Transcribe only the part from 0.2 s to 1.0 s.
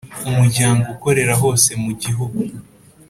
Umuryango